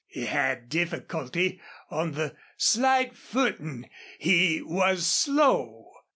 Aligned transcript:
He 0.07 0.25
had 0.25 0.67
difficulty 0.67 1.61
on 1.91 2.13
the 2.13 2.35
slight 2.57 3.15
footing. 3.15 3.87
He 4.17 4.59
was 4.63 5.05
slow. 5.05 5.91